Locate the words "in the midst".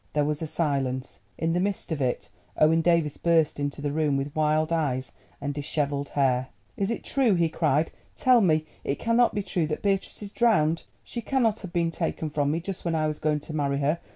1.37-1.91